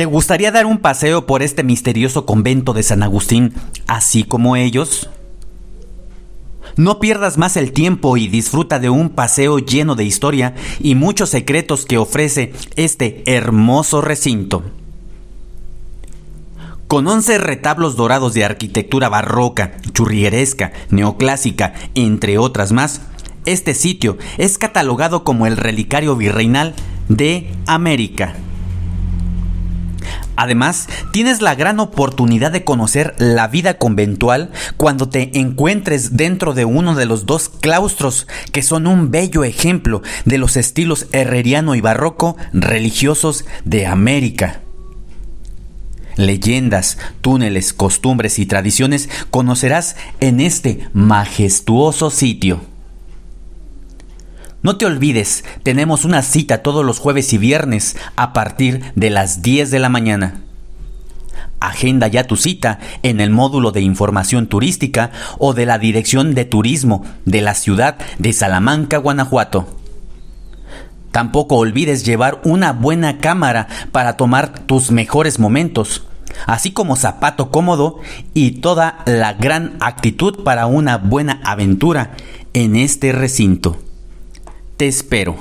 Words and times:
¿Te 0.00 0.06
gustaría 0.06 0.50
dar 0.50 0.64
un 0.64 0.78
paseo 0.78 1.26
por 1.26 1.42
este 1.42 1.62
misterioso 1.62 2.24
convento 2.24 2.72
de 2.72 2.82
San 2.82 3.02
Agustín, 3.02 3.52
así 3.86 4.24
como 4.24 4.56
ellos? 4.56 5.10
No 6.74 7.00
pierdas 7.00 7.36
más 7.36 7.58
el 7.58 7.72
tiempo 7.72 8.16
y 8.16 8.26
disfruta 8.26 8.78
de 8.78 8.88
un 8.88 9.10
paseo 9.10 9.58
lleno 9.58 9.96
de 9.96 10.04
historia 10.04 10.54
y 10.78 10.94
muchos 10.94 11.28
secretos 11.28 11.84
que 11.84 11.98
ofrece 11.98 12.54
este 12.76 13.22
hermoso 13.26 14.00
recinto. 14.00 14.62
Con 16.88 17.06
11 17.06 17.36
retablos 17.36 17.94
dorados 17.94 18.32
de 18.32 18.46
arquitectura 18.46 19.10
barroca, 19.10 19.72
churrieresca, 19.92 20.72
neoclásica, 20.88 21.74
entre 21.94 22.38
otras 22.38 22.72
más, 22.72 23.02
este 23.44 23.74
sitio 23.74 24.16
es 24.38 24.56
catalogado 24.56 25.24
como 25.24 25.46
el 25.46 25.58
relicario 25.58 26.16
virreinal 26.16 26.74
de 27.10 27.52
América. 27.66 28.34
Además, 30.40 30.88
tienes 31.12 31.42
la 31.42 31.54
gran 31.54 31.80
oportunidad 31.80 32.50
de 32.50 32.64
conocer 32.64 33.14
la 33.18 33.46
vida 33.46 33.76
conventual 33.76 34.50
cuando 34.78 35.06
te 35.06 35.38
encuentres 35.38 36.16
dentro 36.16 36.54
de 36.54 36.64
uno 36.64 36.94
de 36.94 37.04
los 37.04 37.26
dos 37.26 37.50
claustros 37.50 38.26
que 38.50 38.62
son 38.62 38.86
un 38.86 39.10
bello 39.10 39.44
ejemplo 39.44 40.00
de 40.24 40.38
los 40.38 40.56
estilos 40.56 41.08
herreriano 41.12 41.74
y 41.74 41.82
barroco 41.82 42.38
religiosos 42.54 43.44
de 43.66 43.86
América. 43.86 44.62
Leyendas, 46.16 46.96
túneles, 47.20 47.74
costumbres 47.74 48.38
y 48.38 48.46
tradiciones 48.46 49.10
conocerás 49.30 49.96
en 50.20 50.40
este 50.40 50.88
majestuoso 50.94 52.08
sitio. 52.08 52.62
No 54.62 54.76
te 54.76 54.84
olvides, 54.84 55.42
tenemos 55.62 56.04
una 56.04 56.20
cita 56.20 56.62
todos 56.62 56.84
los 56.84 56.98
jueves 56.98 57.32
y 57.32 57.38
viernes 57.38 57.96
a 58.16 58.34
partir 58.34 58.92
de 58.94 59.08
las 59.08 59.40
10 59.40 59.70
de 59.70 59.78
la 59.78 59.88
mañana. 59.88 60.42
Agenda 61.60 62.08
ya 62.08 62.26
tu 62.26 62.36
cita 62.36 62.78
en 63.02 63.22
el 63.22 63.30
módulo 63.30 63.72
de 63.72 63.80
información 63.80 64.48
turística 64.48 65.12
o 65.38 65.54
de 65.54 65.64
la 65.64 65.78
Dirección 65.78 66.34
de 66.34 66.44
Turismo 66.44 67.06
de 67.24 67.40
la 67.40 67.54
ciudad 67.54 67.96
de 68.18 68.34
Salamanca, 68.34 68.98
Guanajuato. 68.98 69.66
Tampoco 71.10 71.56
olvides 71.56 72.04
llevar 72.04 72.42
una 72.44 72.72
buena 72.72 73.16
cámara 73.16 73.66
para 73.92 74.18
tomar 74.18 74.60
tus 74.66 74.90
mejores 74.90 75.38
momentos, 75.38 76.06
así 76.46 76.70
como 76.70 76.96
zapato 76.96 77.50
cómodo 77.50 78.00
y 78.34 78.60
toda 78.60 78.98
la 79.06 79.32
gran 79.32 79.78
actitud 79.80 80.44
para 80.44 80.66
una 80.66 80.98
buena 80.98 81.40
aventura 81.44 82.10
en 82.52 82.76
este 82.76 83.12
recinto. 83.12 83.78
Te 84.80 84.86
espero. 84.86 85.36